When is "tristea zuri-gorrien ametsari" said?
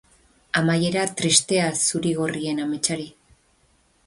1.19-3.07